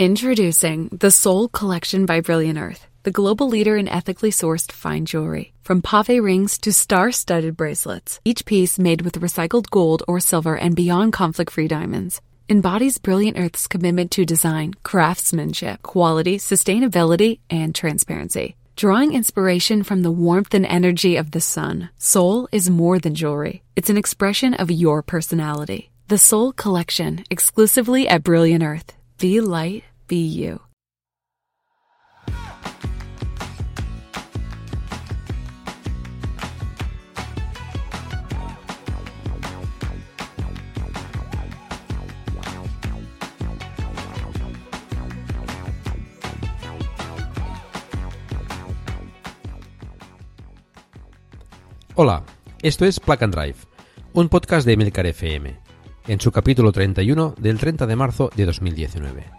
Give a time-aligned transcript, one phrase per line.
[0.00, 5.52] Introducing the Soul Collection by Brilliant Earth, the global leader in ethically sourced fine jewelry.
[5.64, 10.56] From pave rings to star studded bracelets, each piece made with recycled gold or silver
[10.56, 17.74] and beyond conflict free diamonds embodies Brilliant Earth's commitment to design, craftsmanship, quality, sustainability, and
[17.74, 18.54] transparency.
[18.76, 23.64] Drawing inspiration from the warmth and energy of the sun, Soul is more than jewelry.
[23.74, 25.90] It's an expression of your personality.
[26.06, 28.94] The Soul Collection, exclusively at Brilliant Earth.
[29.18, 30.58] Be light, be you.
[52.00, 52.22] Hola,
[52.62, 53.56] esto es Plug and Drive,
[54.12, 55.56] un podcast de Emilcar FM,
[56.06, 59.38] en su capítulo 31 del 30 de marzo de 2019.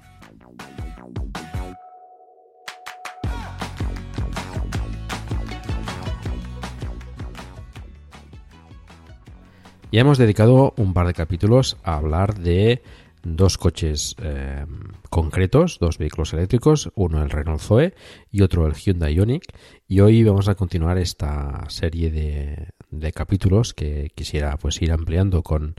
[9.91, 12.81] Ya hemos dedicado un par de capítulos a hablar de
[13.23, 14.65] dos coches eh,
[15.09, 17.93] concretos, dos vehículos eléctricos, uno el Renault Zoe
[18.31, 19.43] y otro el Hyundai Ioniq.
[19.89, 25.75] Y hoy vamos a continuar esta serie de, capítulos que quisiera pues ir ampliando con,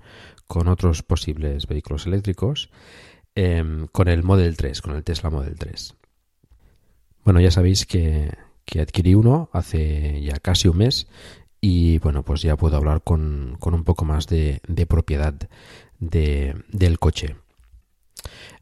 [0.47, 2.69] otros posibles vehículos eléctricos,
[3.35, 5.95] em, con el Model 3, con el Tesla Model 3.
[7.25, 8.31] Bueno, ya sabéis que,
[8.67, 11.07] que adquirí uno hace ya casi un mes
[11.65, 15.35] y bueno, pues ya puedo hablar con, un poco más de, propiedad
[16.01, 17.37] del coche.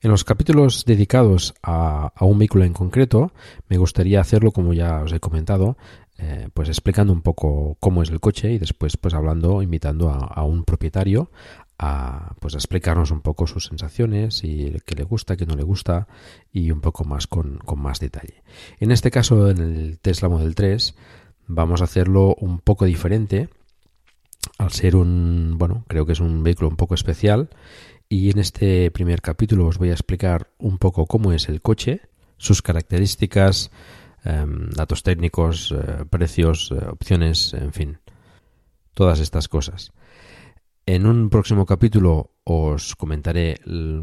[0.02, 3.32] En los capítulos dedicados a, un vehículo en concreto,
[3.68, 5.78] me gustaría hacerlo, como ya os he comentado,
[6.18, 10.44] eh, pues explicando un poco cómo es el coche y después pues hablando, invitando a,
[10.44, 11.30] un propietario
[11.78, 15.62] a pues a explicarnos un poco sus sensaciones y qué le gusta, qué no le
[15.62, 16.06] gusta
[16.52, 18.42] y un poco más con, con más detalle.
[18.78, 20.94] En este caso, en el Tesla Model 3,
[21.50, 23.48] vamos a hacerlo un poco diferente
[24.58, 27.50] al ser un, bueno, creo que es un vehículo un poco especial
[28.08, 32.02] y en este primer capítulo os voy a explicar un poco cómo es el coche,
[32.36, 33.70] sus características,
[34.24, 37.98] em, datos técnicos, eh, precios, eh, opciones, en fin,
[38.94, 39.92] todas estas cosas.
[40.86, 43.60] En un próximo capítulo os comentaré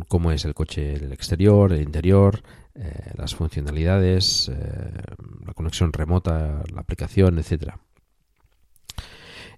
[0.07, 2.43] cómo es el coche, el exterior, el interior,
[2.79, 4.91] eh, las funcionalidades, eh,
[5.45, 7.79] la conexión remota, la aplicación, etcétera.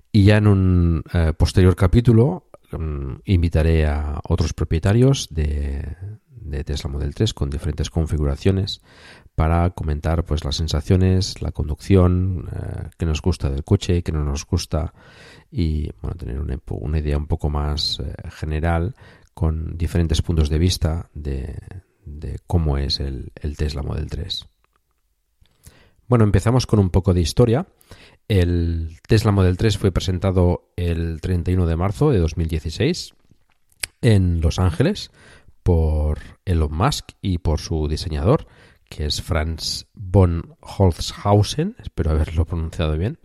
[0.10, 5.98] Y ya en un eh, posterior capítulo mm, invitaré a otros propietarios de,
[6.66, 8.82] Tesla Model 3 con diferentes configuraciones
[9.36, 12.50] para comentar pues las sensaciones, la conducción,
[12.98, 14.94] qué nos gusta del coche, qué no nos gusta
[15.52, 18.02] y bueno, tener una, una idea un poco más
[18.32, 18.96] general
[19.34, 21.56] con diferentes puntos de vista de,
[22.06, 24.48] de cómo es el, Tesla Model 3.
[26.08, 27.68] Bueno, empezamos con un poco de historia.
[28.28, 33.14] El Tesla Model 3 fue presentado el 31 de marzo de 2016
[34.02, 35.12] en Los Ángeles
[35.64, 38.48] por Elon Musk y por su diseñador,
[38.90, 43.20] que es Franz von Holzhausen, espero haberlo pronunciado bien.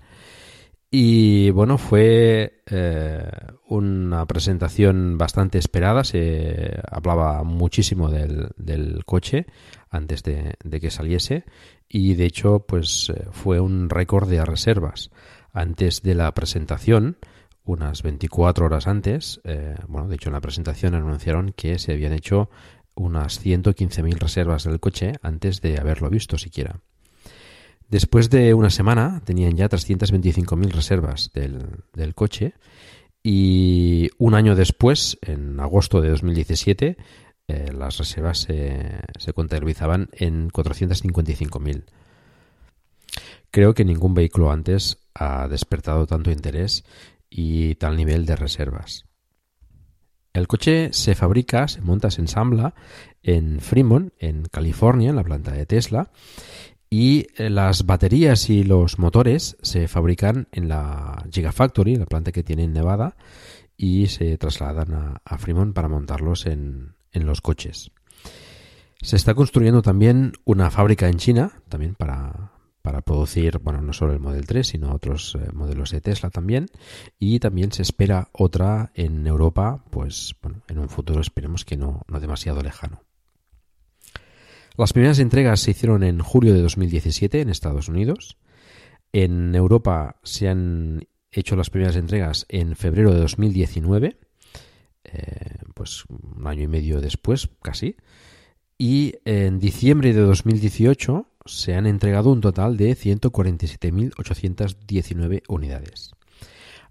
[0.97, 3.29] Y bueno, fue eh,
[3.67, 6.05] una presentación bastante esperada.
[6.05, 9.47] Se hablaba muchísimo del, coche
[9.91, 11.47] antes de, que saliese.
[11.89, 15.11] Y de hecho, pues eh, fue un récord de reservas.
[15.53, 17.17] Antes de la presentación,
[17.65, 22.13] unas 24 horas antes, eh, bueno, de hecho en la presentación anunciaron que se habían
[22.13, 22.51] hecho
[22.95, 26.83] unas 115.000 reservas del coche antes de haberlo visto siquiera.
[27.89, 32.55] Después de una semana tenían ya 325.000 reservas del, coche
[33.23, 36.97] y un año después, en agosto de 2017,
[37.47, 41.85] eh, las reservas se, contabilizaban en 455.000.
[43.51, 46.85] Creo que ningún vehículo antes ha despertado tanto interés
[47.31, 49.05] y tal nivel de reservas.
[50.33, 52.75] El coche se fabrica, se monta, se ensambla
[53.23, 56.11] en Fremont, en California, en la planta de Tesla,
[56.97, 62.45] y eh, las baterías y los motores se fabrican en la Gigafactory, la planta que
[62.45, 63.17] tiene en Nevada,
[63.77, 67.91] y se trasladan a, Fremont para montarlos en, los coches.
[69.03, 74.13] Se está construyendo también una fábrica en China, también para, para producir, bueno, no solo
[74.13, 76.67] el Model 3, sino otros eh, modelos de Tesla también.
[77.19, 82.03] Y también se espera otra en Europa, pues bueno, en un futuro esperemos que no,
[82.07, 83.01] no demasiado lejano.
[84.77, 88.37] Las primeras entregas se hicieron en julio de 2017 en Estados Unidos.
[89.13, 94.19] En Europa se han hecho las primeras entregas en febrero de 2019,
[95.05, 97.95] eh, pues un año y medio después casi.
[98.77, 106.11] Y en diciembre de 2018 se han entregado un total de 147.819 unidades.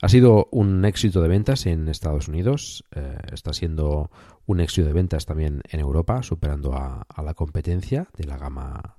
[0.01, 4.09] Ha sido un éxito de ventas en Estados Unidos, eh, está siendo
[4.45, 8.97] un éxito de ventas también en Europa, superando a, la competencia de la gama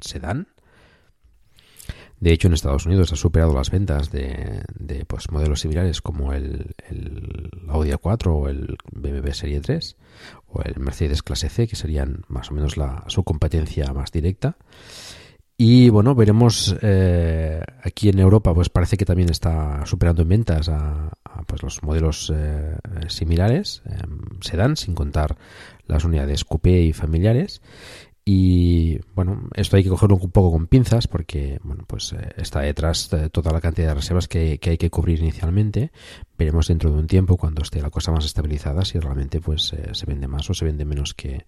[0.00, 0.48] sedán.
[2.18, 4.64] De hecho, en Estados Unidos ha superado las ventas de,
[5.06, 6.74] pues, modelos similares como el,
[7.68, 9.96] Audi A4 o el BMW Serie 3
[10.48, 14.56] o el Mercedes Clase C, que serían más o menos la, su competencia más directa.
[15.62, 20.70] Y bueno, veremos eh, aquí en Europa, pues parece que también está superando en ventas
[20.70, 21.12] a,
[21.46, 22.78] pues los modelos eh,
[23.08, 23.98] similares, eh,
[24.40, 25.36] sedán, sin contar
[25.86, 27.60] las unidades coupé y familiares.
[28.24, 32.60] Y bueno, esto hay que cogerlo un poco con pinzas porque bueno, pues eh, está
[32.60, 35.92] detrás de toda la cantidad de reservas que, hay que cubrir inicialmente.
[36.38, 40.06] Veremos dentro de un tiempo, cuando esté la cosa más estabilizada, si realmente pues se
[40.06, 41.44] vende más o se vende menos que,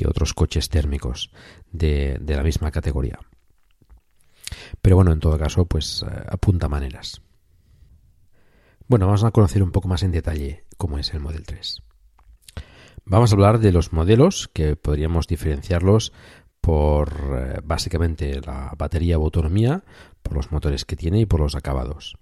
[0.00, 1.30] que otros coches térmicos
[1.72, 3.18] de, de la misma categoría.
[4.80, 7.20] Pero bueno, en todo caso, pues eh, apunta maneras.
[8.88, 11.82] Bueno, vamos a conocer un poco más en detalle cómo es el Model 3.
[13.04, 16.14] Vamos a hablar de los modelos que podríamos diferenciarlos
[16.62, 19.84] por eh, básicamente la batería o autonomía,
[20.22, 22.16] por los motores que tiene y por los acabados.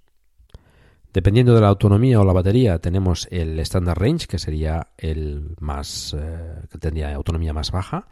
[1.12, 6.14] Dependiendo de la autonomía o la batería, tenemos el Standard Range, que sería el más
[6.18, 8.06] eh, que tendría autonomía más baja,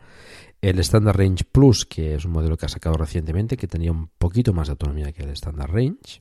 [0.62, 4.08] el Standard Range Plus, que es un modelo que ha sacado recientemente, que tenía un
[4.08, 6.18] poquito más de autonomía que el Standard Range.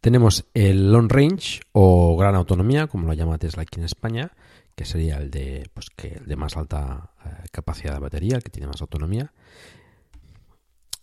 [0.00, 4.32] Tenemos el Long Range o Gran Autonomía, como lo llama Tesla aquí en España,
[4.74, 8.50] que sería el de, pues, que el de más alta eh, capacidad de batería, que
[8.50, 9.32] tiene más autonomía.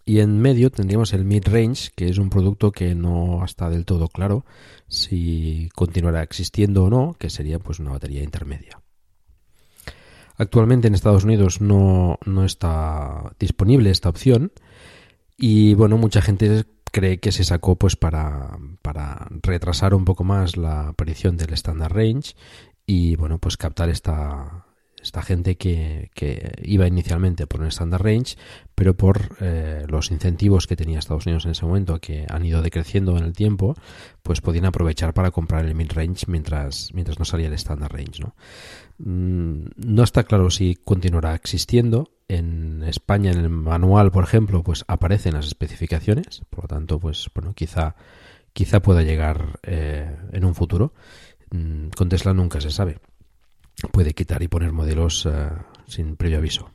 [0.06, 3.86] Y en medio tendríamos el Mid Range, que es un producto que no está del
[3.86, 4.46] todo claro
[4.88, 8.82] si continuará existiendo o no, que sería pues una batería intermedia.
[10.38, 14.52] Actualmente en Estados Unidos no, está disponible esta opción
[15.38, 20.58] y bueno, mucha gente cree que se sacó pues para, para retrasar un poco más
[20.58, 22.34] la aparición del Standard Range
[22.88, 24.66] y bueno, pues captar esta,
[25.02, 26.10] esta gente que,
[26.64, 28.36] iba inicialmente por un Standard Range,
[28.76, 32.62] pero por eh, los incentivos que tenía Estados Unidos en ese momento, que han ido
[32.62, 33.76] decreciendo en el tiempo,
[34.24, 38.22] pues podían aprovechar para comprar el mid range mientras, mientras no salía el Standard Range.
[38.22, 38.36] ¿no?
[39.00, 42.10] Mm, no está claro si continuará existiendo.
[42.28, 47.30] En España, en el manual, por ejemplo, pues aparecen las especificaciones, por lo tanto, pues
[47.36, 47.96] bueno, quizá,
[48.54, 50.94] quizá pueda llegar eh, en un futuro.
[51.50, 53.00] Mm, con Tesla nunca se sabe
[53.92, 55.50] puede quitar y poner modelos eh,
[55.88, 56.72] sin previo aviso.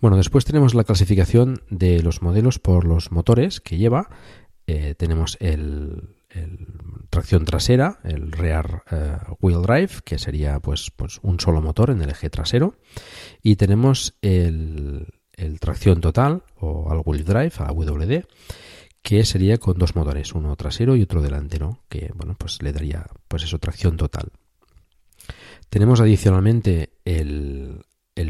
[0.00, 4.08] Bueno, después tenemos la clasificación de los modelos por los motores que lleva.
[4.66, 6.16] Eh, tenemos el,
[7.10, 12.00] tracción trasera, el rear eh, wheel drive, que sería pues, pues, un solo motor en
[12.00, 12.76] el eje trasero.
[13.42, 15.06] Y tenemos el,
[15.60, 18.24] tracción total o al wheel drive, a WD,
[19.02, 23.06] que sería con dos motores, uno trasero y otro delantero, que bueno, pues le daría
[23.28, 24.30] pues eso, tracción total.
[25.70, 27.84] Tenemos adicionalmente el,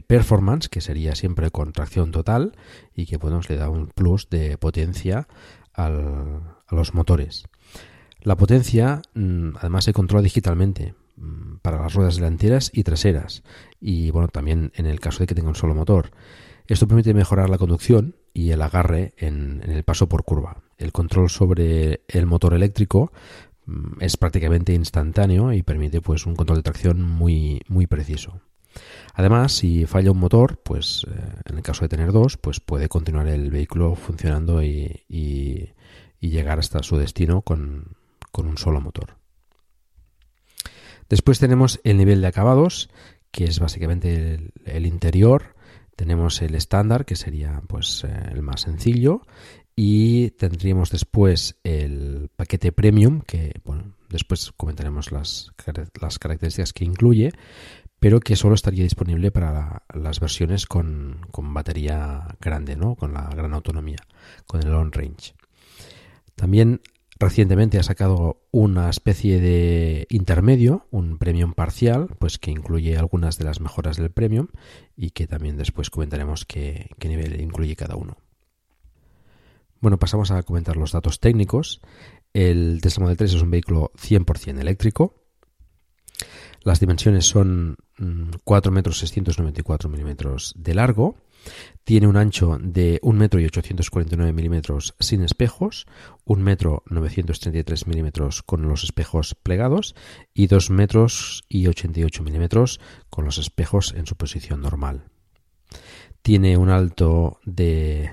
[0.07, 2.53] performance, que sería siempre con tracción total
[2.95, 5.27] y que bueno, le da un plus de potencia
[5.75, 5.89] a
[6.71, 7.45] los motores.
[8.23, 13.43] La potencia mm, además se controla digitalmente mm, para las ruedas delanteras y traseras
[13.81, 16.11] y bueno, también en el caso de que tenga un solo motor.
[16.67, 20.63] Esto permite mejorar la conducción y el agarre en, el paso por curva.
[20.79, 23.13] El control sobre el motor eléctrico
[24.01, 28.41] es prácticamente instantáneo y permite pues un control de tracción muy, muy preciso.
[29.15, 32.89] Además, si falla un motor, pues eh, en el caso de tener dos, pues puede
[32.89, 35.75] continuar el vehículo funcionando y, y,
[36.21, 37.97] llegar hasta su destino con,
[38.31, 39.17] con, un solo motor.
[41.09, 42.89] Después tenemos el nivel de acabados,
[43.33, 45.57] que es básicamente el, interior.
[45.97, 49.27] Tenemos el estándar, que sería pues eh, el más sencillo,
[49.77, 55.53] y tendríamos después el paquete premium, que bueno, después comentaremos las,
[56.01, 57.33] las características que incluye,
[57.99, 62.95] pero que solo estaría disponible para las versiones con, batería grande, ¿no?
[62.95, 63.99] con la gran autonomía,
[64.47, 65.35] con el long range.
[66.35, 66.81] También
[67.21, 73.45] Recientemente ha sacado una especie de intermedio, un premium parcial, pues que incluye algunas de
[73.45, 74.47] las mejoras del premium
[74.97, 78.17] y que también después comentaremos qué, qué nivel incluye cada uno.
[79.81, 81.81] Bueno, pasamos a comentar los datos técnicos.
[82.33, 85.15] El Tesla Model 3 es un vehículo 100% eléctrico.
[86.63, 87.77] Las dimensiones son
[88.45, 91.17] 4 mm, metros 694 milímetros de largo
[91.85, 95.87] tiene un ancho de 1 metro y 849 milímetros sin espejos,
[96.25, 99.95] 1 metro 933 milímetros con los espejos plegados
[100.35, 105.05] y 2 metros y 88 milímetros con los espejos en su posición normal.
[106.23, 108.11] Tiene un alto de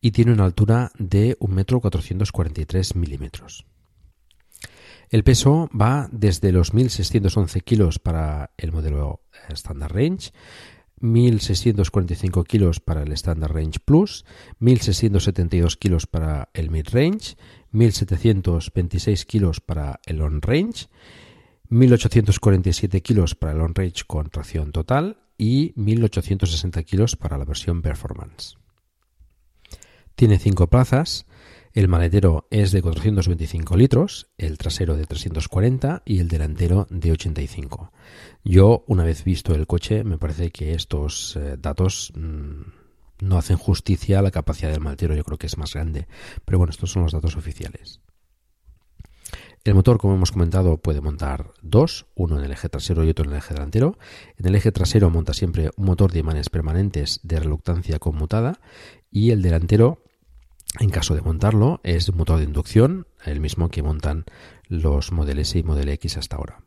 [0.00, 3.66] y tiene una altura de 1 metro 443 milímetros.
[5.10, 10.30] El peso va desde los 1.611 kilos para el modelo Standard Range
[11.00, 14.24] 1.645 kilos para el Standard Range Plus,
[14.60, 17.36] 1.672 kilos para el Mid Range,
[17.72, 20.88] 1.726 kilos para el Long Range,
[21.70, 27.80] 1.847 kilos para el Long Range con tracción total y 1.860 kilos para la versión
[27.80, 28.59] Performance.
[30.20, 31.24] Tiene 5 plazas,
[31.72, 37.90] el maletero es de 425 litros, el trasero de 340 y el delantero de 85.
[38.44, 43.56] Yo, una vez visto el coche, me parece que estos eh, datos mm, no hacen
[43.56, 45.14] justicia a la capacidad del maletero.
[45.14, 46.06] Yo creo que es más grande.
[46.44, 48.02] Pero bueno, estos son los datos oficiales.
[49.64, 53.24] El motor, como hemos comentado, puede montar dos, uno en el eje trasero y otro
[53.24, 53.96] en el eje delantero.
[54.36, 58.60] En el eje trasero monta siempre un motor de imanes permanentes de reluctancia conmutada
[59.10, 60.02] y el delantero
[60.78, 64.24] en caso de montarlo, es un motor de inducción, el mismo que montan
[64.68, 66.60] los Model S y Model X hasta ahora.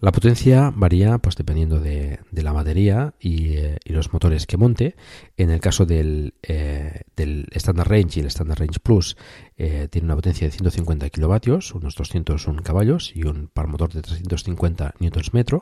[0.00, 4.96] La potencia varía pues dependiendo de, la batería eh, y, los motores que monte.
[5.36, 7.04] En el caso del, eh,
[7.52, 9.16] Standard Range y el Standard Range Plus
[9.56, 14.02] eh, tiene una potencia de 150 kilovatios, unos 201 caballos y un par motor de
[14.02, 15.60] 350 Nm.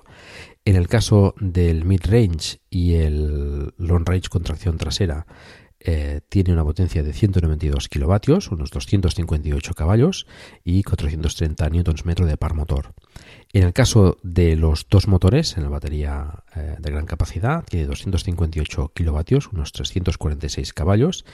[0.65, 5.27] En el caso del Mid Range y el Long Range con tracción trasera
[5.85, 10.27] eh, tiene una potencia de 192 kilovatios, unos 258 caballos
[10.65, 12.95] y 430 Nm de par motor.
[13.53, 17.87] En el caso de los dos motores en la batería eh, de gran capacidad, tiene
[17.87, 21.25] 258 kilovatios, unos 346 caballos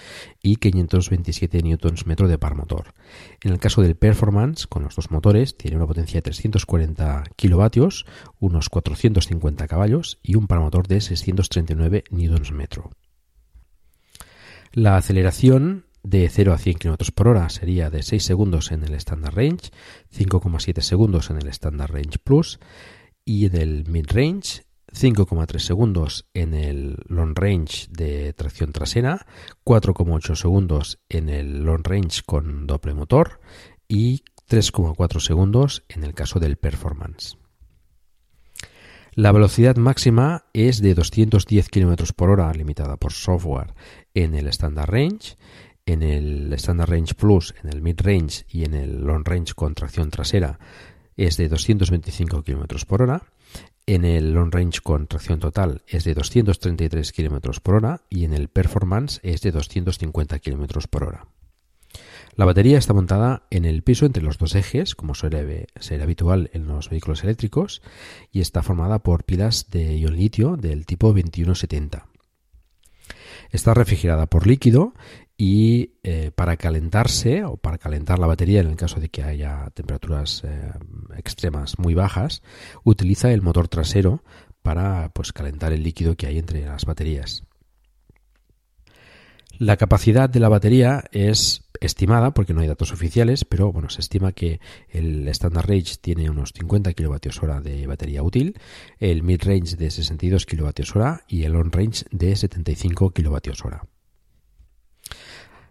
[0.43, 2.95] y 527 Nm de par motor.
[3.43, 8.07] En el caso del Performance, con los dos motores, tiene una potencia de 340 kilovatios,
[8.41, 12.69] unos 450 caballos y un par motor de 639 Nm.
[14.73, 18.95] La aceleración de 0 a 100 km por hora sería de 6 segundos en el
[18.95, 19.71] Standard Range,
[20.15, 22.61] 5,7 segundos en el Standard Range Plus
[23.25, 29.27] y en el Mid Range 5,3 segundos en el Long Range de tracción trasera,
[29.65, 33.41] 4,8 segundos en el Long Range con doble motor
[33.87, 37.37] y 3,4 segundos en el caso del Performance.
[39.19, 43.75] La velocidad máxima es de 210 km por hora, limitada por software,
[44.15, 45.37] en el Standard Range,
[45.87, 49.75] en el Standard Range Plus, en el Mid Range y en el Long Range con
[49.75, 50.61] tracción trasera
[51.17, 53.25] es de 225 km por hora.
[53.87, 58.33] En el Long Range con tracción total es de 233 km por hora y en
[58.33, 61.27] el Performance es de 250 km por hora.
[62.39, 66.51] La batería está montada en el piso entre los dos ejes, como suele ser habitual
[66.53, 67.83] en los vehículos eléctricos,
[68.31, 72.07] y está formada por pilas de ion litio del tipo 2170.
[73.51, 74.95] Está refrigerada por líquido
[75.37, 79.71] y eh, para calentarse o para calentar la batería en el caso de que haya
[79.75, 80.71] temperaturas eh,
[81.17, 82.45] extremas muy bajas,
[82.85, 84.23] utiliza el motor trasero
[84.63, 87.43] para pues, calentar el líquido que hay entre las baterías.
[89.59, 94.01] La capacidad de la batería es estimada, porque no hay datos oficiales, pero bueno, se
[94.01, 98.59] estima que el Standard Range tiene unos 50 kWh de batería útil,
[98.99, 103.89] el Mid Range de 62 kWh y el Long Range de 75 kWh.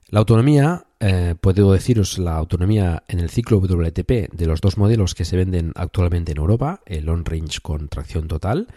[0.10, 5.16] La autonomía, eh, puedo deciros la autonomía en el ciclo WLTP de los dos modelos
[5.16, 8.68] que se venden actualmente en Europa, el Long Range con tracción total,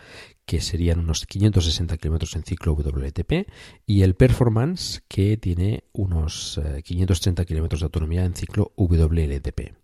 [0.51, 3.49] que serían unos 560 kilómetros en ciclo WLTP,
[3.87, 9.77] y el Performance, que tiene unos 530 eh, kilómetros de autonomía en ciclo WLTP.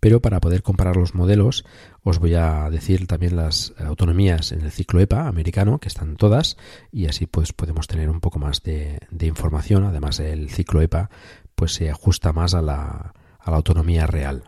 [0.00, 1.66] Pero para poder comparar los modelos,
[2.02, 6.56] os voy a decir también las autonomías en el ciclo EPA americano, que están todas,
[6.90, 9.84] y así pues podemos tener un poco más de, información.
[9.84, 11.10] Además, el ciclo EPA
[11.54, 14.44] pues se ajusta más a la, a la autonomía real.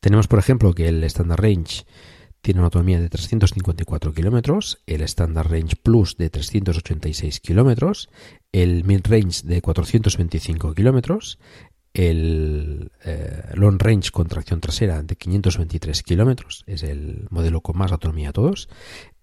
[0.00, 1.86] Tenemos, por ejemplo, que el Standard Range
[2.48, 8.08] tiene una autonomía de 354 kilómetros, el Standard Range Plus de 386 kilómetros,
[8.52, 11.38] el Mid Range de 425 kilómetros,
[11.92, 17.92] el eh, Long Range con tracción trasera de 523 kilómetros, es el modelo con más
[17.92, 18.70] autonomía de todos,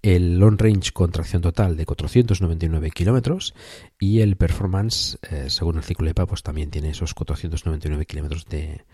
[0.03, 3.55] el Long Range con tracción total de 499 kilómetros
[3.99, 8.85] y el Performance, eh, según el ciclo EPA, pues también tiene esos 499 kilómetros de,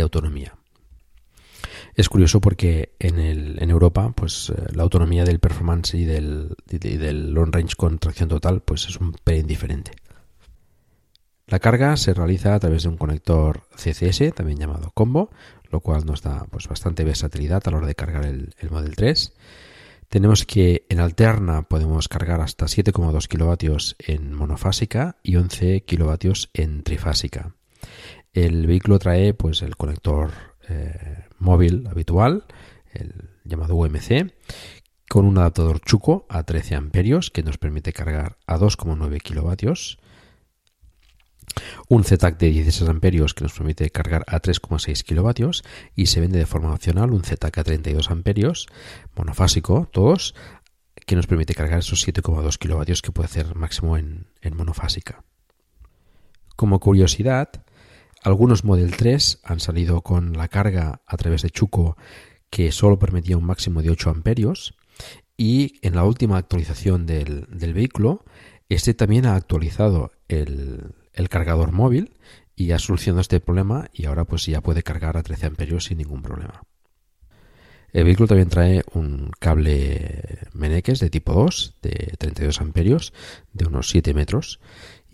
[0.00, 0.58] autonomía.
[1.94, 6.56] Es curioso porque en, el, en Europa, pues eh, la autonomía del Performance y del,
[6.70, 9.92] y del Long Range con tracción total, pues es un pelín diferente.
[11.48, 15.30] La carga se realiza a través de un conector CCS, también llamado combo,
[15.70, 19.32] lo cual nos da pues, bastante versatilidad a la hora de cargar el, Model 3.
[20.08, 26.82] Tenemos que en alterna podemos cargar hasta 7,2 kilovatios en monofásica y 11 kilovatios en
[26.82, 27.54] trifásica.
[28.32, 30.32] El vehículo trae pues el conector
[30.68, 32.44] eh, móvil habitual,
[32.92, 34.32] el llamado UMC,
[35.08, 39.98] con un adaptador Chuco a 13 amperios que nos permite cargar a 2,9 kilovatios
[41.88, 46.38] un ZTAC de 16 amperios que nos permite cargar a 3,6 kilovatios y se vende
[46.38, 48.66] de forma opcional un ZTAC a 32 amperios
[49.14, 50.34] monofásico, todos,
[51.06, 55.24] que nos permite cargar esos 7,2 kilovatios que puede hacer máximo en, monofásica.
[56.56, 57.64] Como curiosidad,
[58.26, 61.96] algunos Model 3 han salido con la carga a través de Chuco
[62.50, 64.74] que solo permitía un máximo de 8 amperios
[65.36, 68.24] y en la última actualización del, vehículo
[68.68, 72.16] este también ha actualizado el, el cargador móvil
[72.56, 75.98] y ha solucionado este problema y ahora pues ya puede cargar a 13 amperios sin
[75.98, 76.64] ningún problema.
[77.92, 83.12] El vehículo también trae un cable Meneques de tipo 2 de 32 amperios
[83.52, 84.58] de unos 7 metros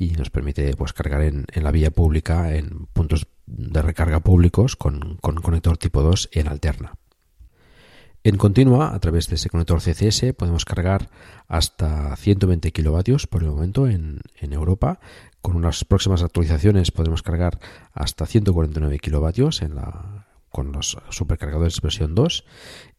[0.02, 5.18] y nos permite pues cargar en, la vía pública en puntos de recarga públicos con,
[5.20, 6.94] con conector tipo 2 en alterna.
[8.24, 11.10] En continua, a través de ese conector CCS, podemos cargar
[11.48, 15.00] hasta 120 kilovatios por el momento en, en Europa
[15.42, 17.58] con unas próximas actualizaciones podremos cargar
[17.92, 22.44] hasta 149 kilovatios en la, con los supercargadores versión 2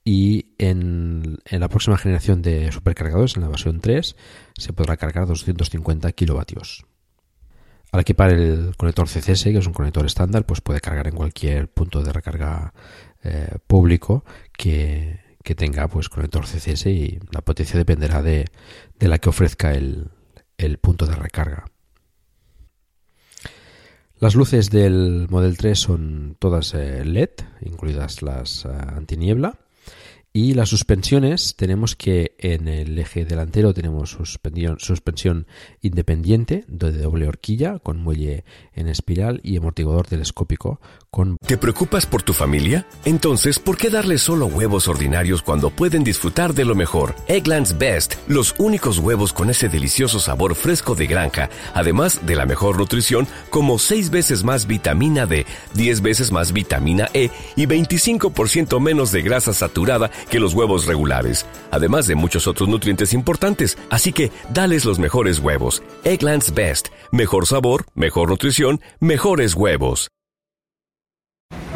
[0.04, 4.18] y en, la próxima generación de supercargadores, en la versión 3,
[4.58, 6.86] se podrá cargar 250 kilovatios.
[7.94, 11.70] Al equipar el conector CCS, que es un conector estándar, pues puede cargar en cualquier
[11.70, 12.74] punto de recarga
[13.24, 15.22] eh, público que,
[15.56, 18.50] tenga pues conector CCS y la potencia dependerá de,
[19.00, 20.10] la que ofrezca el
[20.82, 21.66] punto de recarga.
[24.24, 29.60] Las luces del Model 3 son todas eh, LED, incluidas las eh, antiniebla.
[30.36, 35.46] Y las suspensiones, tenemos que en el eje delantero tenemos suspensión, suspensión
[35.80, 38.44] independiente de doble horquilla con muelle
[38.74, 41.38] en espiral y amortiguador telescópico con...
[41.46, 42.88] ¿Te preocupas por tu familia?
[43.06, 47.14] Entonces, ¿por qué darles solo huevos ordinarios cuando pueden disfrutar de lo mejor?
[47.28, 52.48] Eggland's Best, los únicos huevos con ese delicioso sabor fresco de granja, además de la
[52.48, 58.80] mejor nutrición como 6 veces más vitamina D, 10 veces más vitamina E y 25%
[58.80, 63.78] menos de grasa saturada que los huevos regulares, además de muchos otros nutrientes importantes.
[63.90, 65.84] Así que dales los mejores huevos.
[66.04, 66.88] Egglands Best.
[67.12, 70.10] Mejor sabor, mejor nutrición, mejores huevos.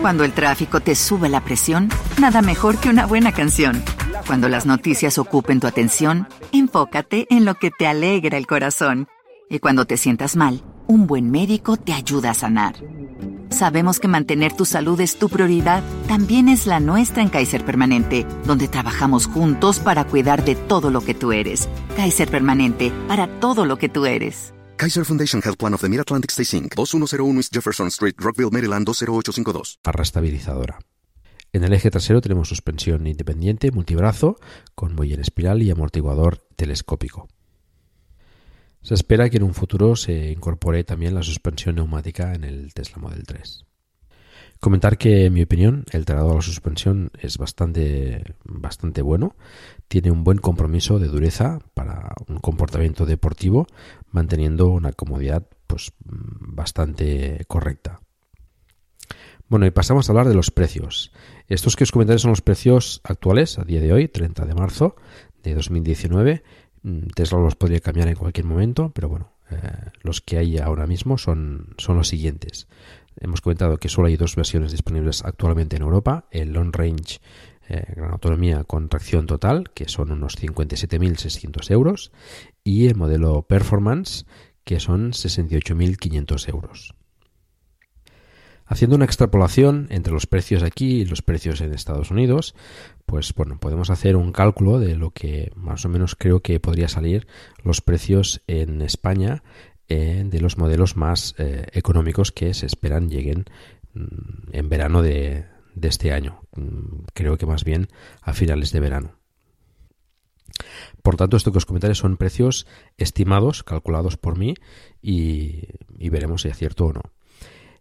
[0.01, 3.83] Cuando el tráfico te sube la presión, nada mejor que una buena canción.
[4.27, 9.07] Cuando las noticias ocupen tu atención, enfócate en lo que te alegra el corazón.
[9.49, 12.75] Y cuando te sientas mal, un buen médico te ayuda a sanar.
[13.57, 18.23] Sabemos que mantener tu salud es tu prioridad, también es la nuestra en Kaiser Permanente,
[18.45, 21.67] donde trabajamos juntos para cuidar de todo lo que tú eres.
[21.95, 24.53] Kaiser Permanente, para todo lo que tú eres.
[24.75, 26.75] Kaiser Foundation Health Plan of the Mid-Atlantic Stay Inc.
[26.75, 29.79] 2101 East Jefferson Street, Rockville, Maryland 20852.
[29.83, 30.77] Barra estabilizadora.
[31.51, 34.37] En el eje trasero tenemos suspensión independiente, multibrazo,
[34.75, 37.27] con muelle en espiral y amortiguador telescópico.
[38.87, 42.99] Se espera que en un futuro se incorpore también la suspensión neumática en el Tesla
[42.99, 43.65] Model 3.
[44.61, 49.35] Comentar que, en mi opinión, el tratado de la suspensión es bastante, bastante bueno.
[49.89, 53.67] Tiene un buen compromiso de dureza para un comportamiento deportivo,
[54.09, 57.99] manteniendo una comodidad pues, bastante correcta.
[59.49, 61.11] Bueno, y pasamos a hablar de los precios.
[61.49, 64.95] Estos que os comentaré son los precios actuales a día de hoy, 30 de marzo
[65.43, 66.66] de 2019, Mm,
[67.15, 69.57] Tesla los podría cambiar en cualquier momento, pero bueno, eh,
[70.01, 72.67] los que hay ahora mismo son, son los siguientes.
[73.19, 77.19] Hemos comentado que solo hay dos versiones disponibles actualmente en Europa, el Long Range
[77.69, 82.11] eh, Gran Autonomía con tracción total, que son unos 57.600 euros,
[82.63, 84.25] y el modelo Performance,
[84.63, 86.93] que son 68.500 euros.
[88.69, 92.53] Haciendo una extrapolación entre los precios aquí y los precios en Estados Unidos,
[93.05, 96.89] pues bueno, podemos hacer un cálculo de lo que más o menos creo que podría
[96.89, 97.27] salir
[97.63, 99.41] los precios en España
[99.87, 103.45] eh, de los modelos más eh, económicos que se esperan lleguen
[103.93, 105.45] mm, en verano de,
[105.81, 106.41] este año.
[106.57, 107.87] Mm, creo que más bien
[108.21, 109.15] a finales de verano.
[111.03, 114.55] Por tanto, esto que os comentaré son precios estimados, calculados por mí,
[115.01, 117.01] y, y veremos si acierto o no.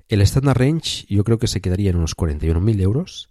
[0.09, 3.29] El Standard Range yo creo que se quedaría en unos 41.000 euros.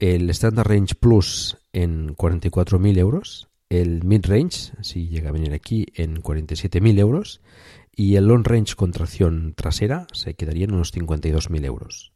[0.00, 3.48] El Standard Range Plus en 44.000 euros.
[3.68, 7.40] El Mid Range, si llega a venir aquí, en 47.000 euros.
[7.94, 12.12] Y el Long Range con tracción trasera se quedaría en unos 52.000 euros.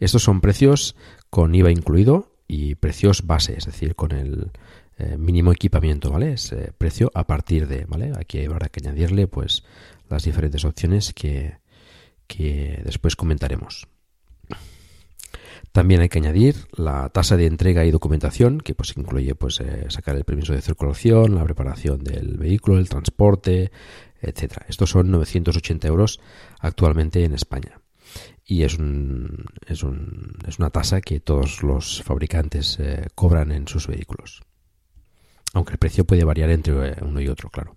[0.00, 0.96] Estos son precios
[1.28, 4.50] con IVA incluido y precios base, es decir, con el
[4.98, 6.32] eh, mínimo equipamiento, ¿vale?
[6.32, 8.12] Es eh, precio a partir de, ¿vale?
[8.18, 9.62] Aquí habrá que añadirle, pues,
[10.08, 11.59] las diferentes opciones que,
[12.30, 13.88] que después comentaremos.
[15.72, 19.86] También hay que añadir la tasa de entrega y documentación, que pues incluye pues eh,
[19.88, 23.70] sacar el permiso de circulación, la preparación del vehículo, el transporte,
[24.20, 24.66] etcétera.
[24.68, 26.20] Estos son 980 euros
[26.60, 27.80] actualmente en España.
[28.44, 33.68] Y es, un, es, un, es una tasa que todos los fabricantes eh, cobran en
[33.68, 34.42] sus vehículos.
[35.52, 37.76] Aunque el precio puede variar entre uno y otro, claro.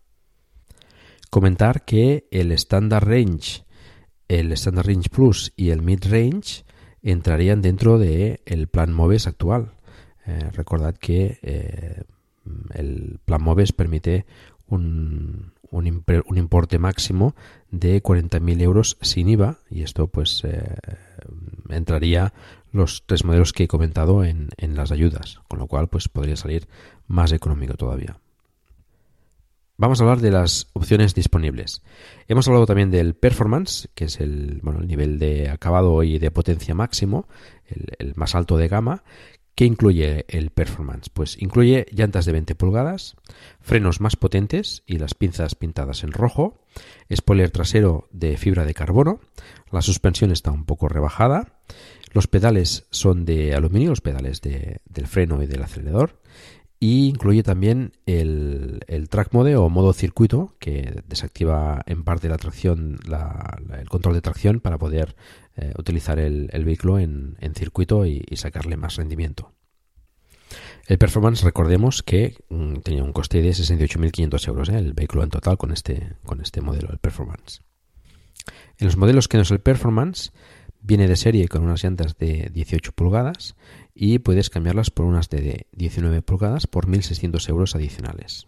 [1.29, 3.63] Comentar que el Standard Range
[4.27, 6.63] el Standard Range Plus y el Mid Range
[7.01, 9.71] entrarían dentro del el plan MOVES actual.
[10.25, 12.03] Eh, recordad que eh,
[12.73, 14.25] el plan MOVES permite
[14.67, 17.36] un, un, importe máximo
[17.71, 20.75] de 40.000 euros sin IVA y esto pues eh,
[21.69, 22.33] entraría
[22.71, 26.36] los tres modelos que he comentado en, en las ayudas, con lo cual pues podría
[26.36, 26.67] salir
[27.07, 28.17] más económico todavía.
[29.75, 31.81] Vamos a hablar de las opciones disponibles.
[32.27, 36.29] Hemos hablado también del performance, que es el, bueno, el nivel de acabado y de
[36.29, 37.27] potencia máximo,
[37.65, 39.03] el, más alto de gama.
[39.55, 41.09] ¿Qué incluye el performance?
[41.09, 43.15] Pues incluye llantas de 20 pulgadas,
[43.62, 46.59] frenos más potentes y las pinzas pintadas en rojo,
[47.13, 49.21] spoiler trasero de fibra de carbono,
[49.71, 51.59] la suspensión está un poco rebajada,
[52.13, 56.19] los pedales son de aluminio, los pedales del freno y del acelerador,
[56.83, 62.99] y incluye también el, track mode o modo circuito que desactiva en parte la tracción,
[63.79, 65.15] el control de tracción para poder
[65.55, 69.53] eh, utilizar el, vehículo en, circuito y, sacarle más rendimiento.
[70.85, 74.77] El Performance, recordemos que mm, tenía un coste de 68.500 euros, ¿eh?
[74.77, 77.61] el vehículo en total con este, con este modelo, el Performance.
[78.77, 80.33] En los modelos que no es el Performance,
[80.81, 83.55] viene de serie con unas llantas de 18 pulgadas
[83.95, 88.47] y puedes cambiarlas por unas de 19 pulgadas por 1.600 euros adicionales.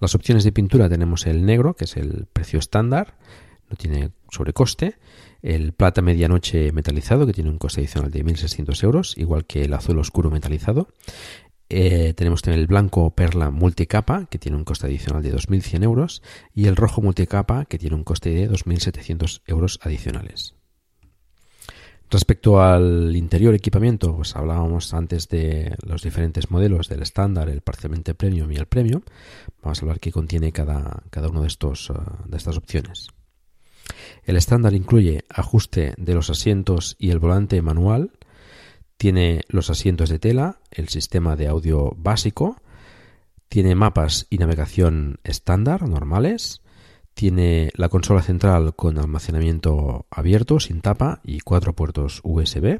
[0.00, 3.16] Las opciones de pintura tenemos el negro, que es el precio estándar,
[3.68, 4.96] no tiene sobrecoste,
[5.42, 9.74] el plata medianoche metalizado, que tiene un coste adicional de 1.600 euros, igual que el
[9.74, 10.88] azul oscuro metalizado.
[11.70, 16.22] Eh, tenemos también el blanco perla multicapa, que tiene un coste adicional de 2.100 euros,
[16.54, 20.57] y el rojo multicapa, que tiene un coste de 2.700 euros adicionales.
[22.10, 28.14] Respecto al interior equipamiento, pues hablábamos antes de los diferentes modelos del estándar, el parcialmente
[28.14, 29.02] premium y el premium.
[29.62, 31.94] Vamos a hablar qué contiene cada, cada uno de, estos, uh,
[32.24, 33.08] de estas opciones.
[34.24, 38.12] El estándar incluye ajuste de los asientos y el volante manual.
[38.96, 42.56] Tiene los asientos de tela, el sistema de audio básico.
[43.50, 46.62] Tiene mapas y navegación estándar normales
[47.18, 52.78] tiene la consola central con almacenamiento abierto, sin tapa y cuatro puertos USB.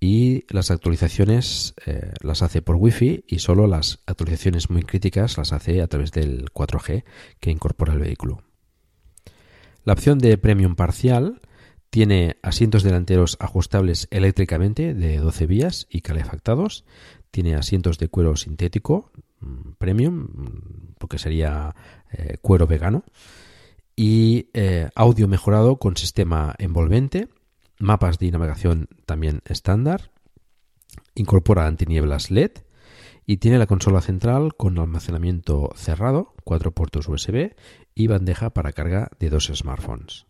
[0.00, 5.52] Y las actualizaciones eh, las hace por Wi-Fi y solo las actualizaciones muy críticas las
[5.52, 7.04] hace a través del 4G
[7.38, 8.42] que incorpora el vehículo.
[9.84, 11.40] La opción de Premium parcial
[11.90, 16.84] tiene asientos delanteros ajustables eléctricamente de 12 vías y calefactados.
[17.30, 21.76] Tiene asientos de cuero sintético mm, premium, mm, porque sería
[22.10, 23.04] eh, cuero vegano
[23.96, 27.28] y eh, audio mejorado con sistema envolvente,
[27.78, 30.10] mapas de navegación también estándar,
[31.14, 32.52] incorpora antinieblas LED
[33.26, 37.54] y tiene la consola central con almacenamiento cerrado, cuatro puertos USB
[37.94, 40.26] y bandeja para carga de dos smartphones.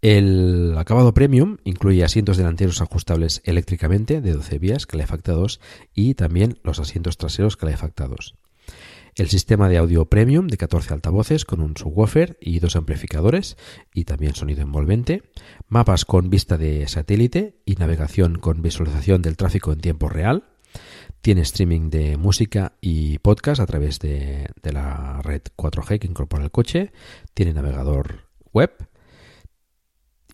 [0.00, 5.60] El acabado premium incluye asientos delanteros ajustables eléctricamente de 12 vías calefactados
[5.94, 8.34] y también los asientos traseros calefactados
[9.16, 13.56] el sistema de audio premium de 14 altavoces con un subwoofer y dos amplificadores
[13.92, 15.22] y también sonido envolvente,
[15.68, 20.44] mapas con vista de satélite y navegación con visualización del tráfico en tiempo real,
[21.20, 26.50] tiene streaming de música y podcast a través de, la red 4G que incorpora el
[26.50, 26.92] coche,
[27.34, 28.72] tiene navegador web,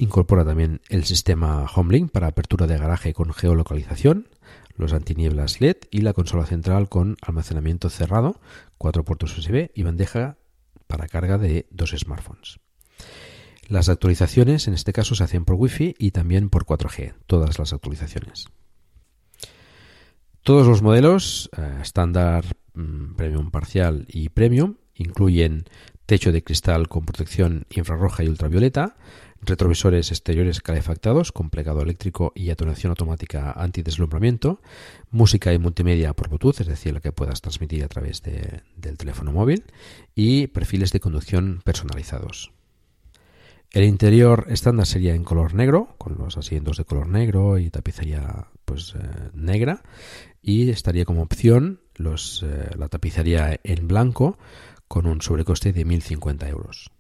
[0.01, 4.29] Incorpora también el sistema Homelink para apertura de garaje con geolocalización,
[4.79, 8.41] los antinieblas LED y la consola central con almacenamiento cerrado,
[8.79, 10.39] cuatro puertos USB y bandeja
[10.87, 12.61] para carga de dos smartphones.
[13.69, 17.75] Las actualizaciones en este caso se hacen por Wi-Fi y también por 4G, todas las
[17.75, 18.47] actualizaciones.
[20.43, 25.65] Todos los modelos eh, estándar, mm, premium parcial y premium incluyen
[26.09, 28.97] techo de cristal con protección infrarroja y ultravioleta,
[29.43, 34.63] retrovisores exteriores calefactados con plegado eléctrico y atonación automática antideslumbramiento,
[35.11, 39.33] música y multimedia por Bluetooth, es decir, la que puedas transmitir a través del teléfono
[39.33, 39.65] móvil,
[40.15, 42.53] y perfiles de conducción personalizados.
[43.71, 48.47] El interior estándar sería en color negro, con los asientos de color negro y tapicería
[48.65, 49.83] pues eh, negra,
[50.41, 54.39] y estaría como opción los, eh, la tapicería en blanco
[54.89, 56.91] con un sobrecoste de 1.050 euros.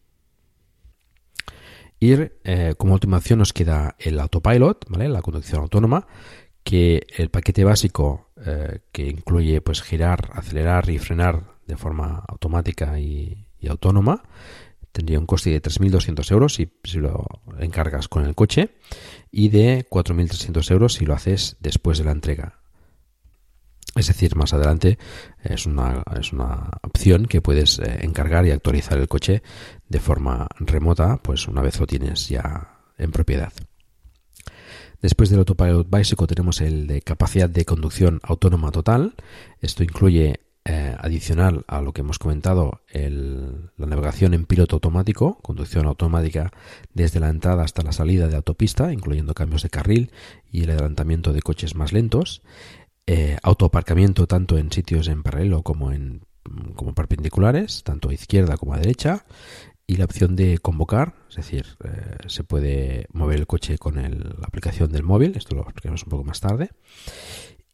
[2.00, 2.12] Y
[2.44, 5.08] eh, como última opción nos queda el autopilot, ¿vale?
[5.08, 6.06] la conducción autónoma,
[6.62, 12.98] que el paquete básico eh, que incluye pues girar, acelerar y frenar de forma automática
[13.00, 14.22] y, autónoma
[14.92, 17.26] tendría un coste de 3.200 euros si, si, lo
[17.58, 18.70] encargas con el coche
[19.30, 22.57] y de 4.300 euros si lo haces después de la entrega.
[23.98, 24.96] Es decir, más adelante
[25.42, 29.42] es una, es una opción que puedes eh, encargar y actualizar el coche
[29.88, 33.52] de forma remota, pues una vez lo tienes ya en propiedad.
[35.02, 39.14] Después del Autopilot básico tenemos el de capacidad de conducción autónoma total.
[39.60, 45.86] Esto incluye eh, adicional a lo que hemos comentado la navegación en piloto automático, conducción
[45.86, 46.52] automática
[46.92, 50.12] desde la entrada hasta la salida de autopista, incluyendo cambios de carril
[50.52, 52.42] y el adelantamiento de coches más lentos
[53.08, 56.20] eh, autoaparcamiento tanto en sitios en paralelo como en
[56.76, 59.24] como perpendiculares, tanto a izquierda como a derecha,
[59.86, 64.46] y la opción de convocar, es decir, eh, se puede mover el coche con la
[64.46, 66.70] aplicación del móvil, esto lo explicaremos un poco más tarde.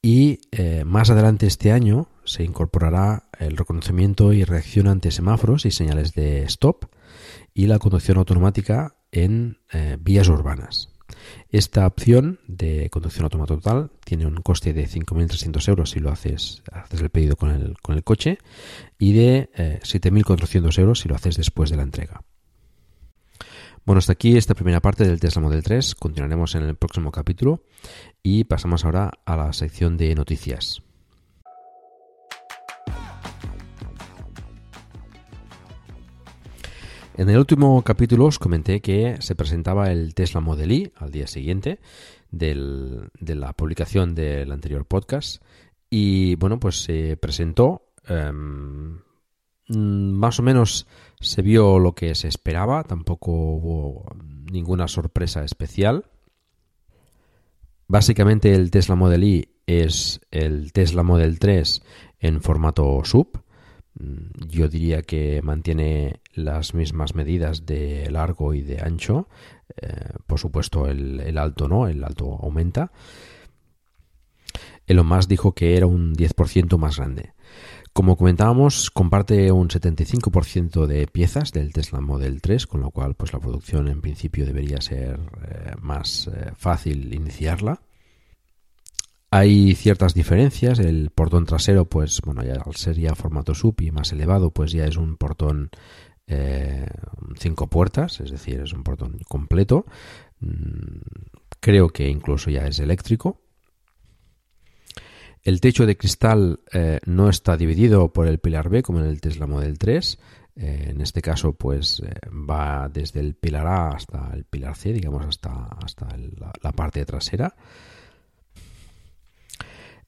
[0.01, 5.71] Y eh, más adelante este año se incorporará el reconocimiento y reacción ante semáforos y
[5.73, 6.85] señales de stop
[7.55, 10.94] y la conducción automática en eh, vías urbanas.
[11.51, 16.63] Esta opción de conducción autónoma total tiene un coste de 5.300 euros si lo haces,
[16.73, 18.39] haces el pedido con el, con el coche
[18.99, 22.23] y de 7.400 eh, euros si lo haces después de la entrega.
[23.85, 25.95] Bueno, hasta aquí esta primera parte del Tesla Model 3.
[25.95, 27.63] Continuaremos en el próximo capítulo
[28.23, 30.84] y pasamos ahora a la sección de noticias.
[37.17, 41.29] En el último capítulo os comenté que se presentaba el Tesla Model Y al día
[41.29, 41.79] siguiente
[42.33, 42.57] de
[43.37, 45.41] la publicación del anterior podcast
[45.89, 48.99] y bueno, pues se presentó em,
[49.69, 50.89] más o menos
[51.21, 54.07] se vio lo que se esperaba, tampoco hubo
[54.51, 56.07] ninguna sorpresa especial.
[57.87, 61.81] Básicamente el Tesla Model Y es el Tesla Model 3
[62.19, 63.44] en formato sub, Mm,
[63.97, 69.29] yo diría que mantiene las mismas medidas de largo y de ancho.
[69.81, 72.91] Eh, por supuesto, el, alto no, el alto aumenta.
[74.87, 77.33] Elon Musk dijo que era un 10% más grande.
[77.93, 83.33] Como comentábamos, comparte un 75% de piezas del Tesla Model 3, con lo cual pues
[83.33, 87.81] la producción en principio debería ser eh, más eh, fácil iniciarla.
[89.37, 90.79] Hay ciertas diferencias.
[90.79, 94.71] El portón trasero, pues, bueno, ya al ser ya formato sub y más elevado, pues
[94.71, 95.71] ya es un portón
[96.29, 96.87] eh,
[97.37, 99.87] cinco puertas, es decir, es un portón completo.
[100.39, 101.01] Mm,
[101.59, 103.41] creo que incluso ya es eléctrico.
[105.43, 109.21] El techo de cristal eh, no está dividido por el pilar B como en el
[109.21, 110.17] Tesla Model 3.
[110.55, 115.27] Eh, en este caso, pues va desde el pilar A hasta el pilar C, digamos,
[115.27, 116.07] hasta, hasta
[116.63, 117.53] la parte trasera.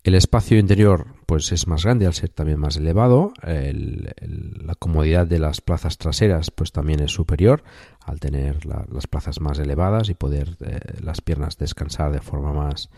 [0.07, 3.33] El espacio interior pues es más grande al ser también más elevado.
[3.43, 7.65] la comodidad de las plazas traseras pues también es superior
[8.05, 12.89] al tener las plazas más elevadas y poder eh, las piernas descansar de forma más,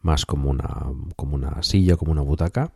[0.00, 2.72] más como, una, como una silla, como una butaca.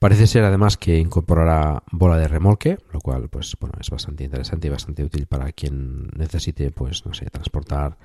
[0.00, 4.66] Parece ser además que incorporará bola de remolque, lo cual pues bueno es bastante interesante
[4.66, 7.96] y bastante útil para quien necesite pues no sé transportar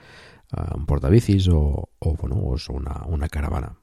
[0.51, 2.35] ah, un portabicis o, o bueno
[2.69, 3.75] una, una caravana.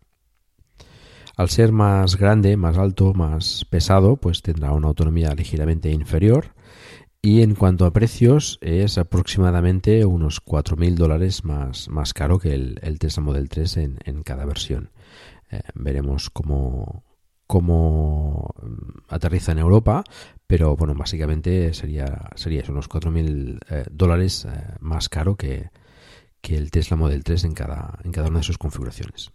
[1.37, 6.55] Al ser más grande, más alto, más pesado, pues tendrá una autonomía ligeramente inferior.
[7.21, 12.99] Y en cuanto a precios, es aproximadamente unos 4.000 dólares más, más caro que el,
[12.99, 14.91] Tesla Model 3 en, cada versión.
[15.51, 17.03] Eh, veremos cómo,
[17.47, 18.55] cómo
[19.09, 20.05] aterriza en Europa,
[20.47, 25.71] pero bueno, básicamente sería, sería unos 4.000 eh, dólares eh, más caro que,
[26.41, 29.33] que el Tesla Model 3 en cada, en cada una de sus configuraciones.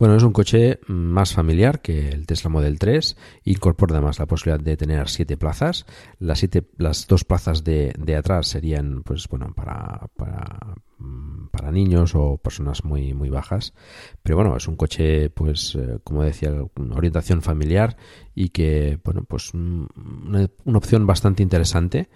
[0.00, 3.18] Bueno, es un coche más familiar que el Tesla Model 3.
[3.44, 5.84] Incorpora además la posibilidad de tener siete plazas.
[6.18, 11.70] Las, siete, las dos plazas de, de atrás serían, pues bueno, para, para, mm, para,
[11.70, 13.74] niños o personas muy, muy bajas.
[14.22, 17.98] Pero bueno, es un coche, pues, eh, como decía, una orientación familiar
[18.34, 19.84] y que, bueno, pues mm,
[20.28, 22.08] una, una opción bastante interesante.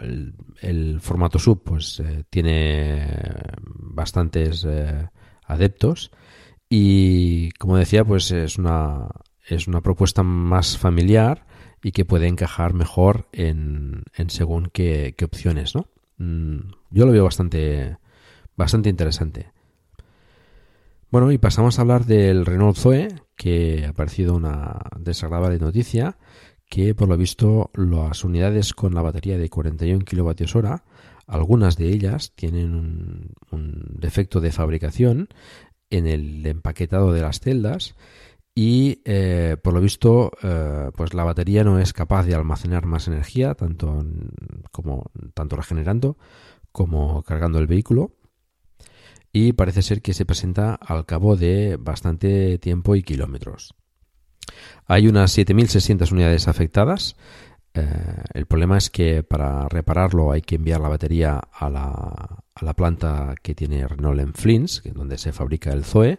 [0.00, 3.06] El, el, formato sub, pues, eh, tiene
[3.94, 5.08] bastantes eh,
[5.46, 6.10] adeptos.
[6.68, 9.08] Y como decía pues es una
[9.46, 11.46] es una propuesta más familiar
[11.82, 15.86] y que puede encajar mejor en, en según qué, qué, opciones no
[16.18, 17.98] mm, yo lo veo bastante
[18.56, 19.52] bastante interesante.
[21.10, 26.16] Bueno y pasamos a hablar del Renault Zoe que ha parecido una desagradable noticia
[26.68, 30.82] que por lo visto las unidades con la batería de 41 kWh
[31.26, 32.74] algunas de ellas tienen
[33.50, 35.28] un, defecto de fabricación
[35.90, 37.94] en el empaquetado de las celdas
[38.54, 43.08] y eh, por lo visto eh, pues la batería no es capaz de almacenar más
[43.08, 44.04] energía tanto
[44.70, 46.16] como tanto regenerando
[46.72, 48.12] como cargando el vehículo
[49.32, 53.74] y parece ser que se presenta al cabo de bastante tiempo y kilómetros.
[54.86, 57.16] Hay unas 7.600 unidades afectadas
[57.76, 61.84] eh, el problema es que para repararlo hay que enviar la batería a la,
[62.54, 66.18] a la planta que tiene Renault en Flins, donde se fabrica el Zoe,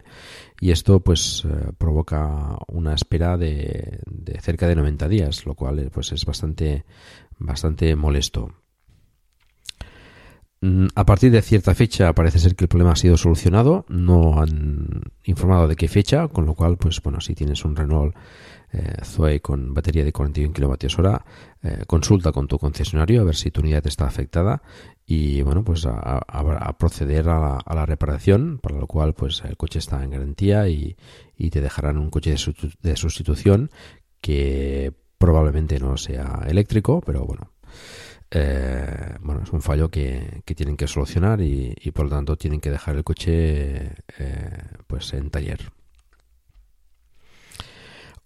[0.60, 5.80] y esto pues eh, provoca una espera de, de, cerca de 90 días, lo cual
[5.80, 6.84] eh, pues es bastante,
[7.38, 8.52] bastante molesto.
[10.60, 14.40] Mm, a partir de cierta fecha parece ser que el problema ha sido solucionado, no
[14.40, 18.16] han informado de qué fecha, con lo cual, pues bueno, si tienes un Renault
[18.72, 21.16] eh, Zoe con batería de 41 kWh,
[21.62, 24.62] eh, consulta con tu concesionario a ver si tu unidad está afectada
[25.06, 29.78] y bueno, pues a, a, proceder a la, reparación, para lo cual pues el coche
[29.78, 30.96] está en garantía y,
[31.36, 33.70] y te dejarán un coche de, de, sustitución
[34.20, 37.52] que probablemente no sea eléctrico, pero bueno.
[38.30, 42.36] Eh, bueno, es un fallo que, que tienen que solucionar y, y, por lo tanto
[42.36, 45.72] tienen que dejar el coche eh, pues en taller.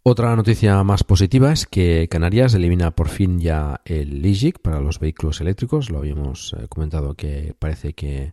[0.05, 4.99] Otra noticia más positiva es que Canarias elimina por fin ya el LIGIC para los
[4.99, 5.91] vehículos eléctricos.
[5.91, 8.33] Lo habíamos eh, comentado que parece que,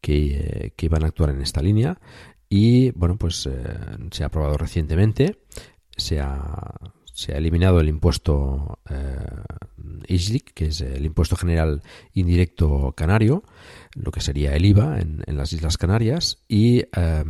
[0.00, 1.98] que, iban a actuar en esta línea.
[2.48, 3.48] Y bueno, pues
[4.10, 5.38] se ha aprobado recientemente.
[5.96, 6.74] Se ha,
[7.22, 9.26] se ha eliminado el impuesto eh,
[10.08, 11.82] ISIC, que es el impuesto general
[12.12, 13.42] indirecto canario,
[13.94, 16.38] lo que sería el IVA en, las Islas Canarias.
[16.48, 16.80] Y.
[16.96, 17.24] Eh,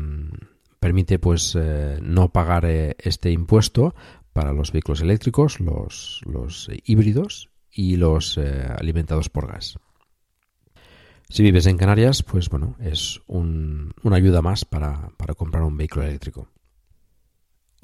[0.82, 3.94] permite pues eh, no pagar eh, este impuesto
[4.32, 9.78] para los vehículos eléctricos, los, híbridos y los eh, alimentados por gas.
[11.28, 15.76] Si vives en Canarias, pues bueno, es un, una ayuda más para, para, comprar un
[15.76, 16.48] vehículo eléctrico.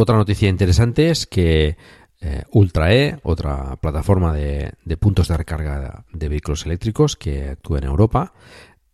[0.01, 1.77] Otra noticia interesante es que
[2.21, 8.33] eh, UltraE, otra plataforma de, puntos de recarga de vehículos eléctricos que actúa en Europa,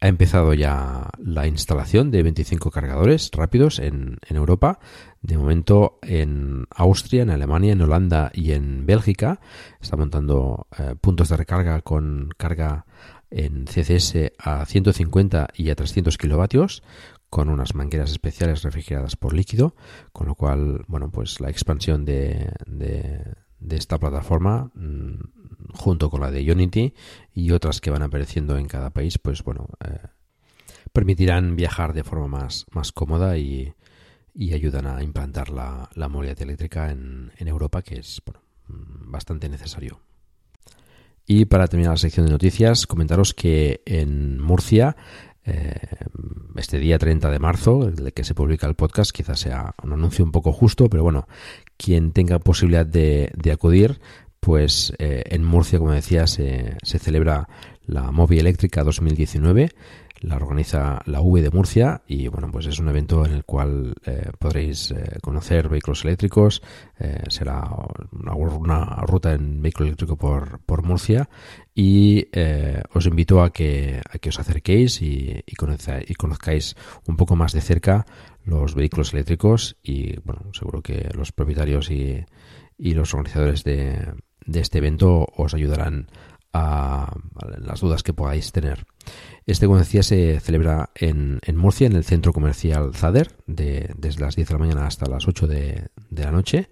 [0.01, 4.79] ha empezado ya la instalación de 25 cargadores rápidos en, en, Europa.
[5.21, 9.41] De momento en Austria, en Alemania, en Holanda y en Bélgica.
[9.83, 12.87] Está montando eh, puntos de recarga con carga
[13.31, 16.83] en CCS a 150 y a 300 kilovatios
[17.35, 19.75] con unas mangueras especiales refrigeradas por líquido,
[20.13, 23.35] con lo cual, bueno, pues la expansión de, de,
[23.71, 25.17] esta plataforma mmm,
[25.73, 26.95] junto con la de Unity
[27.35, 29.99] y otras que van apareciendo en cada país, pues bueno, eh,
[30.93, 33.75] permitirán viajar de forma más, más cómoda y,
[34.33, 39.49] y ayudan a implantar la, la movilidad eléctrica en, en, Europa, que es bueno, bastante
[39.49, 39.99] necesario.
[41.27, 44.95] Y para terminar la sección de noticias, comentaros que en Murcia,
[46.57, 50.25] este día 30 de marzo, el que se publica el podcast, quizás sea un anuncio
[50.25, 51.29] un poco justo, pero bueno,
[51.77, 54.01] quien tenga posibilidad de, de acudir
[54.45, 57.49] pues eh, en Murcia, como decía, se, se, celebra
[57.87, 59.71] la Movi Eléctrica 2019,
[60.21, 63.95] la organiza la V de Murcia y bueno, pues es un evento en el cual
[64.07, 66.63] eh, podréis eh, conocer vehículos eléctricos,
[66.99, 67.69] eh, será
[68.13, 71.29] una, una, ruta en vehículo eléctrico por, por Murcia
[71.75, 72.29] y
[72.93, 77.53] os invito a que, a que os acerquéis y, conozcáis, y conozcáis un poco más
[77.53, 78.07] de cerca
[78.45, 82.25] los vehículos eléctricos y bueno, seguro que los propietarios y,
[82.79, 84.15] y los organizadores de,
[84.47, 86.09] de este evento os ayudarán
[86.53, 87.13] a,
[87.59, 88.87] las dudas que podáis tener.
[89.47, 94.37] Este, como decía, se celebra en, Murcia, en el centro comercial Zader, de, desde las
[94.37, 96.71] 10 de la mañana hasta las 8 de, la noche.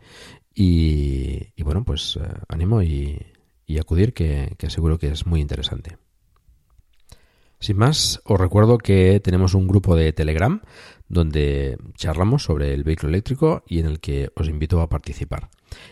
[0.55, 3.19] Y, bueno, pues eh, animo y,
[3.67, 5.99] y acudir, que, que seguro que es muy interesante.
[7.63, 10.61] Sin más, os recuerdo que tenemos un grupo de Telegram
[11.09, 15.51] donde charlamos sobre el vehículo eléctrico y en el que os invito a participar.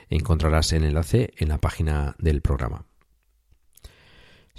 [0.08, 2.86] Encontrarás el enlace en la página del programa.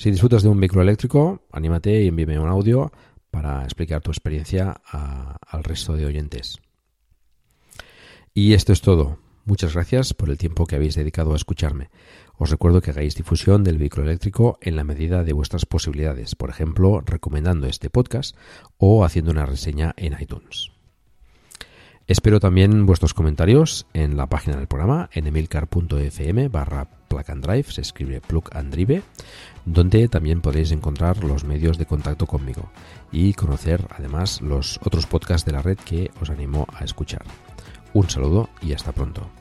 [0.02, 2.91] Si disfrutas de un vehículo eléctrico, anímate y envíame un audio
[3.30, 6.58] para explicar tu experiencia al resto de oyentes.
[8.34, 9.20] Y esto es todo.
[9.45, 11.91] Muchas gracias por el tiempo que habéis dedicado a escucharme.
[12.36, 16.49] Os recuerdo que hagáis difusión del vehículo eléctrico en la medida de vuestras posibilidades, por
[16.49, 18.36] ejemplo, recomendando este podcast
[18.78, 20.72] o haciendo una reseña en iTunes.
[22.08, 27.72] Espero también vuestros comentarios en la página del programa en emilcar.fm barra plug and drive,
[27.72, 29.04] se escribe plug and drive,
[29.66, 32.72] donde también podéis encontrar los medios de contacto conmigo
[33.12, 37.24] y conocer además los otros podcasts de la red que os animo a escuchar.
[37.93, 39.41] Un saludo y hasta pronto.